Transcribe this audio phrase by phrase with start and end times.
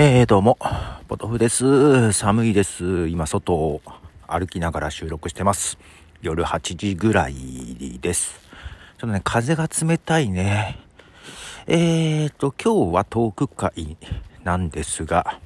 [0.00, 0.58] えー、どうも、
[1.08, 2.12] ポトフです。
[2.12, 3.08] 寒いです。
[3.08, 3.82] 今、外を
[4.28, 5.76] 歩きながら収録してます。
[6.22, 8.38] 夜8時ぐらいです。
[8.96, 10.78] ちょっとね、風が冷たいね。
[11.66, 13.96] えーと、今日はトーク会
[14.44, 15.40] なんですが、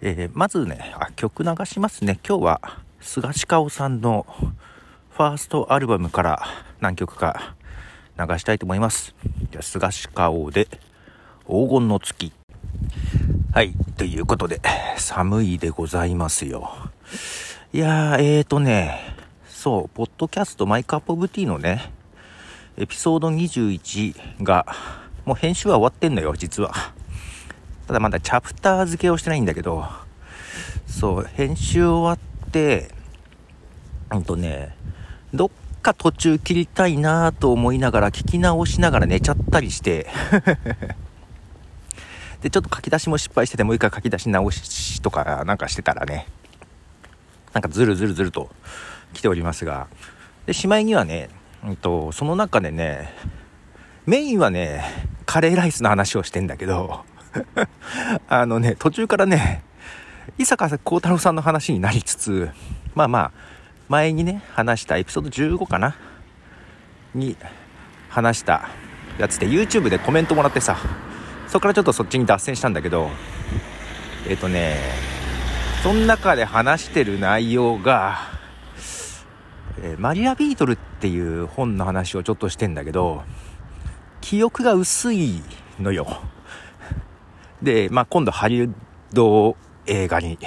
[0.00, 2.18] えーまずねあ、曲流しますね。
[2.26, 4.24] 今日は、菅氏香さんの
[5.10, 6.42] ファーストアルバムから
[6.80, 7.54] 何曲か
[8.18, 9.14] 流したいと思います。
[9.50, 10.68] じゃあ、菅氏香で、
[11.46, 12.32] 黄金の月。
[13.54, 13.74] はい。
[13.98, 14.62] ということで、
[14.96, 16.70] 寒いでございますよ。
[17.74, 19.14] いやー、えーとね、
[19.46, 21.92] そう、ポッドキャストマイカップオブティーのね、
[22.78, 24.64] エピソード21が、
[25.26, 26.72] もう編集は終わってんのよ、実は。
[27.86, 29.84] ただまだチャプター付けをしてないんだけど、
[30.86, 32.90] そう、編集終わって、
[34.10, 34.74] うんとね、
[35.34, 35.50] どっ
[35.82, 40.08] か途中切りたいなと思いながら、聞き直しながら寝ちゃったりして、
[42.42, 46.26] で、ちょっと書き出しも失敗してて、もう一回書き出し直しとかなんかしてたらね、
[47.52, 48.50] なんかずるずるずると
[49.14, 49.86] 来ておりますが、
[50.46, 51.30] で、しまいにはね、
[51.64, 53.14] うんと、その中でね、
[54.06, 54.82] メインはね、
[55.26, 57.04] カレーライスの話をしてんだけど、
[58.28, 59.62] あのね、途中からね、
[60.38, 62.50] 伊坂幸太郎さんの話になりつつ、
[62.94, 63.32] まあまあ、
[63.88, 65.94] 前にね、話したエピソード15かな
[67.14, 67.36] に
[68.08, 68.68] 話した
[69.18, 70.76] やつで YouTube でコメントもらってさ、
[71.52, 73.10] そこからちょっとそっちに脱線したんだけど、
[74.26, 74.78] えっ、とね、
[75.82, 78.20] その中で話してる内容が、
[79.82, 83.22] えーマリアビートルっていう本の話をちょっとしてんだけど、
[84.22, 85.42] 記憶が薄い
[85.78, 86.22] のよ。
[87.60, 88.72] で、まあ、今度ハリウッ
[89.12, 89.54] ド
[89.84, 90.38] 映画に、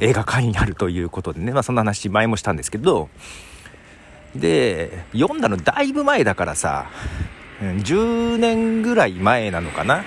[0.00, 3.08] 映画化になるということでね、まあ、そんな話前もしたんですけど、
[4.34, 6.90] で、読んだのだいぶ前だからさ、
[7.60, 10.02] 10年ぐらい前なのかな。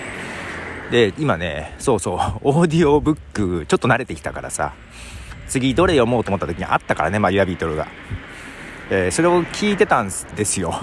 [0.91, 4.73] で、今ね、そうそう、 オーディオブック、ちょっと慣れてきたからさ、
[5.47, 7.87] 次どれ読もうと思った時にあったからね、マリアビートルが。
[8.89, 10.73] えーそれを聞いてたんですよ。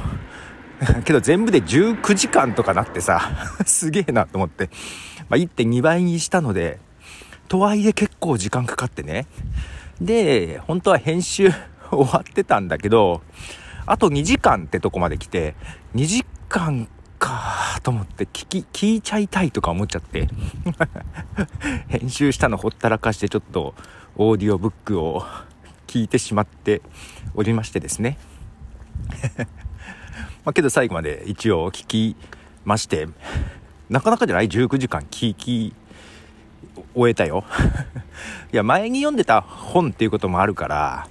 [1.04, 3.20] けど全部で19時間とかなってさ、
[3.66, 4.70] すげえなと思って。
[5.28, 6.80] まあ、1.2倍にしたので、
[7.48, 9.26] とはいえ結構時間かかってね。
[10.00, 11.52] で、本当は編集
[11.90, 13.22] 終わってたんだけど、
[13.86, 15.54] あと2時間ってとこまで来て、
[15.94, 16.88] 2時間
[17.18, 17.28] か
[17.82, 20.28] と思って聞き、聞いちゃいたいとか思っちゃって。
[21.88, 23.74] 編集したのほったらかしてちょっと
[24.16, 25.24] オーディオブックを
[25.86, 26.82] 聞いてしまって
[27.34, 28.18] おりましてですね。
[30.44, 32.16] まあけど最後まで一応聞き
[32.64, 33.08] まして、
[33.88, 35.74] なかなかじゃない ?19 時間聞き
[36.94, 37.44] 終えたよ。
[38.52, 41.08] いや、前に読んでた本っていうこともあるから、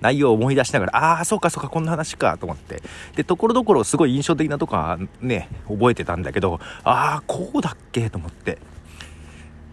[0.00, 2.82] 内容を思い出しながら、ああ、そうかそうか、こんな話かと思って。
[3.14, 8.10] で、ところどころすごい印象的なとこはね、覚えてたんだけど、ああ、こうだっけ？
[8.10, 8.58] と思って。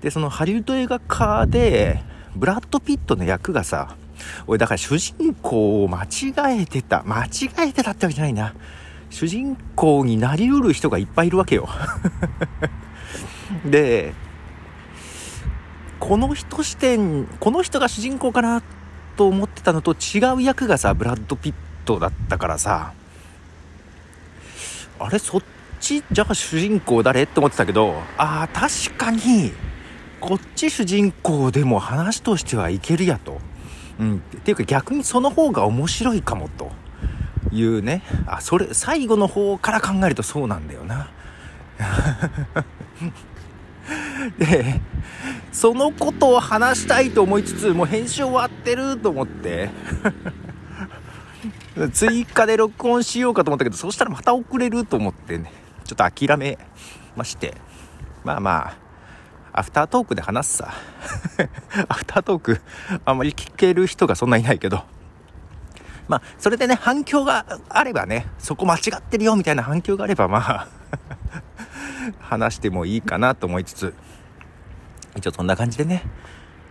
[0.02, 2.02] で、そのハリウッド映画化で、
[2.36, 3.96] ブラッド・ピットの役がさ、
[4.48, 7.04] 俺だから主人公を間違えてた。
[7.04, 7.30] 間違
[7.70, 8.54] えてたってわけじゃないな。
[9.10, 11.70] 主人公になりうる人がいっぱいいるわけよ。
[13.66, 14.14] で、
[16.00, 18.83] この人視点、この人が主人公かなって
[19.16, 21.54] と思ってたのと違う役がさ、ブラッド・ピッ
[21.86, 22.94] トだったからさ、
[25.00, 25.42] あれ、そっ
[25.80, 27.24] ち、じゃあ主人公誰？
[27.24, 29.52] って思ってたけど、ああ、確かに、
[30.20, 33.40] こっち主人公でも話としてはいけるやと。
[34.00, 34.18] うん。
[34.18, 36.72] っていうか逆にその方が面白いかもと
[37.52, 38.04] いうね。
[38.26, 41.10] あ、それ、最後の方から考えるとそうなんだよな。
[44.40, 44.80] で、
[45.54, 49.70] そのことを話したいと思いつつ、もう編集終わってると思って、
[51.94, 55.52] 追加で録音しようかと思ったけど、そしたらまた遅れると思ってね、
[55.86, 56.58] ちょっと諦め
[57.16, 57.56] まして、
[58.24, 58.74] まあま
[59.54, 60.74] あ、アフタートークで話すさ。
[61.88, 62.62] アフタートーク、
[63.06, 64.84] あんまり聞ける人がそんないないけど、
[66.08, 70.68] まあ、それでね、反響があればね、そこ間違ってるよみたいな反響があれば、まあ、
[72.20, 73.94] 話してもいいかなと思いつつ、
[75.16, 76.04] 一応そんな感じでね、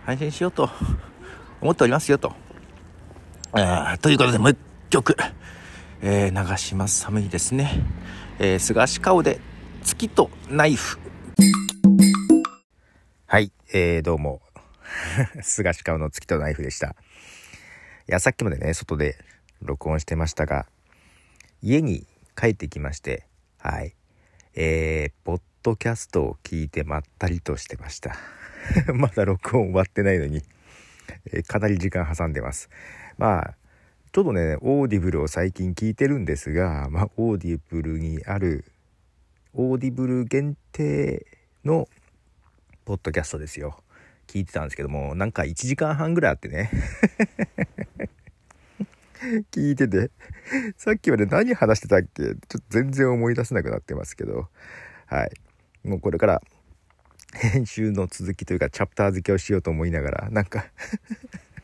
[0.05, 0.69] 配信しようと
[1.61, 2.33] 思っておりますよと。
[3.53, 4.57] あーということで、もう一
[4.89, 5.15] 曲、
[6.01, 7.01] えー流します。
[7.01, 7.81] 寒いですね。
[8.39, 9.39] えー、菅氏顔で
[9.83, 10.99] 月とナイフ。
[13.25, 14.41] はい、えー、どうも。
[15.41, 16.87] 菅氏顔の月とナイフでした。
[16.89, 16.93] い
[18.07, 19.17] や、さっきまでね、外で
[19.61, 20.65] 録音してましたが、
[21.61, 22.05] 家に
[22.35, 23.25] 帰ってきまして、
[23.59, 23.95] はい。
[24.55, 28.15] えー、ポッドキャストを聞いてまったりとしてました。
[28.93, 30.43] まだ録音終わってないのに、
[31.33, 32.69] えーかなり時間挟んでます。
[33.17, 33.55] まあ、
[34.11, 38.65] ちょっとね、 Audible を最近聞いてるんですが、まあ、 Audible にある、
[39.53, 41.25] Audible 限定
[41.65, 41.87] の
[42.85, 43.81] ポッドキャストですよ。
[44.27, 46.69] 聞いてたんですけどもなんか1時間半ぐらいあってね。
[49.51, 50.11] 聞いてて
[50.77, 52.23] さっきまで何話してたっけ？
[52.23, 54.49] ちょっと全然思い出せなくなってますけど。
[55.05, 55.31] はい。
[55.83, 56.41] もうこれから
[57.33, 60.65] 編集の続きというかチャプター付けをしようと思いながらなんか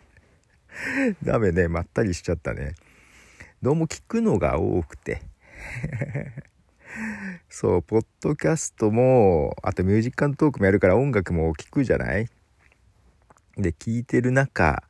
[1.24, 2.76] ダメねまったりしちゃったね
[3.62, 5.22] どうも聞くのが多くて
[7.50, 12.28] そう、ポッドキャストも、あとミュージックトークもやるから音楽も聴くじゃない？
[13.58, 14.84] で、聴いてる中、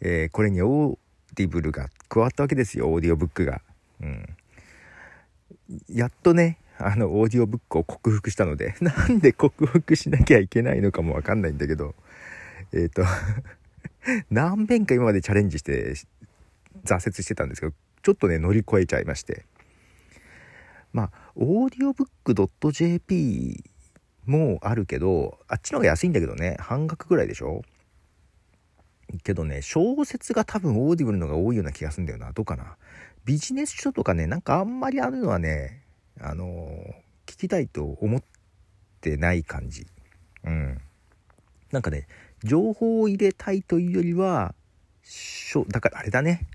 [0.00, 3.62] えー、これに Audible が加わったわけですよ、オーディオブックが。
[4.00, 4.26] うん。
[5.88, 11.94] やっとね、あの、オーディオブックを克服したので、 なんで克服しなきゃいけないのかもわかんないんだけど、
[12.72, 13.04] えっ、ー、と
[14.30, 15.94] 何遍か今までチャレンジして
[16.84, 19.44] 挫折してたんですけど、ちょっとね、乗り越えちゃいまして。
[20.92, 23.62] まあ、オーディオブック .jp
[24.26, 27.62] もあるけど、あっちの方が安いんだけどね、半額ぐらいでしょ？
[29.22, 32.32] けどね、小説が多分 Audible のが多いような気がするんだよな。
[32.32, 32.76] どうかな？
[33.24, 35.82] ビジネス書とかね、なんかあんまりあるのはね、
[36.18, 36.46] あの、
[37.26, 38.22] 聞きたいと思っ
[39.00, 39.86] てない感じ。
[40.44, 40.80] うん。
[41.70, 42.08] なんかね、
[42.42, 44.54] 情報を入れたいというよりは、
[45.68, 46.46] だからあれだね。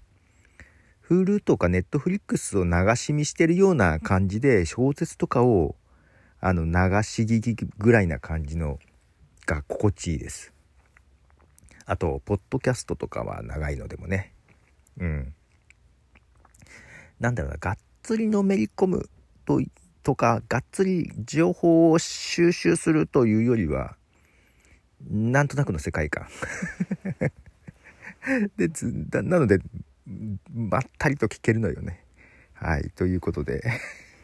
[1.08, 5.76] Hulu とか Netflix を流し見してるような感じで小説とかを
[6.40, 6.72] あの流
[7.04, 8.80] し聞きぐらいな感じの
[9.46, 10.52] が心地いいです。
[11.86, 14.34] あと、ポッドキャストとかは長いのでもね。
[14.98, 15.34] うん。
[17.20, 19.10] なんだろうな、がっつりのめり込む
[19.46, 19.62] と、
[20.04, 23.96] とか、がっつり情報を収集するというよりは、
[25.10, 26.28] なんとなくの世界観。
[28.58, 28.70] で、
[29.22, 29.60] なので、
[30.54, 32.04] まったりと聞けるのよね。
[32.54, 32.90] はい。
[32.96, 33.64] ということで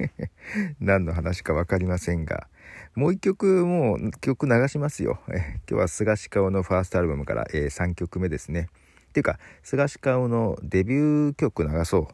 [0.80, 2.48] 何の話か分かりませんが、
[2.96, 5.20] もう一曲もう曲流しますよ。
[5.30, 8.70] え今日は菅氏顔のファーストアルバムから、えー、3曲目ですね。
[9.10, 12.08] っていうか、菅氏顔のデビュー曲流そう。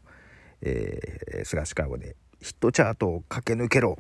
[0.61, 3.97] えー、菅氏顔でヒットチャートを駆け抜けろ。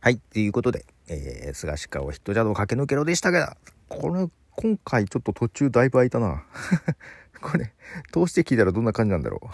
[0.00, 0.18] はい。
[0.18, 3.56] ということで、えー、菅氏顔ヒットチャートを駆け抜けろでしたが、
[3.88, 6.44] これ、今回ちょっと途中だいぶ空いたな。
[7.42, 7.72] これ、
[8.12, 9.50] 通して聞いたらどんな感じなんだろ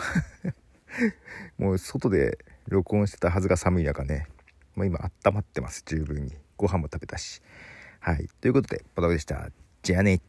[1.59, 1.62] う。
[1.62, 2.38] もう外で
[2.69, 4.26] 録音してたはずが寒い中ね。
[4.75, 6.37] もう今温まってます、十分に。
[6.56, 7.43] ご飯も食べたし。
[8.00, 8.29] はい。
[8.41, 9.50] ということで、ポトフでした。
[9.82, 10.20] じゃあね。